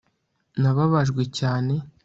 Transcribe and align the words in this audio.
nababajwe 0.61 1.21
cyane 1.37 1.73